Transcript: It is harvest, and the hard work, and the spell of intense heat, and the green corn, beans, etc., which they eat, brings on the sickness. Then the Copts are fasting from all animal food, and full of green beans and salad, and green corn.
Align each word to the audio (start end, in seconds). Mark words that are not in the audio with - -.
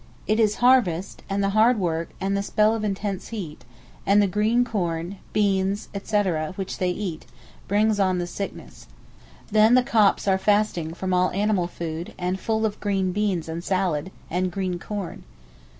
It 0.25 0.39
is 0.39 0.55
harvest, 0.65 1.21
and 1.29 1.43
the 1.43 1.49
hard 1.49 1.77
work, 1.79 2.09
and 2.19 2.35
the 2.35 2.41
spell 2.41 2.73
of 2.73 2.83
intense 2.83 3.27
heat, 3.27 3.63
and 4.03 4.19
the 4.19 4.25
green 4.25 4.65
corn, 4.65 5.17
beans, 5.31 5.89
etc., 5.93 6.53
which 6.55 6.79
they 6.79 6.89
eat, 6.89 7.27
brings 7.67 7.99
on 7.99 8.17
the 8.17 8.25
sickness. 8.25 8.87
Then 9.51 9.75
the 9.75 9.83
Copts 9.83 10.27
are 10.27 10.39
fasting 10.39 10.95
from 10.95 11.13
all 11.13 11.29
animal 11.33 11.67
food, 11.67 12.15
and 12.17 12.39
full 12.39 12.65
of 12.65 12.79
green 12.79 13.11
beans 13.11 13.47
and 13.47 13.63
salad, 13.63 14.09
and 14.27 14.51
green 14.51 14.79
corn. 14.79 15.21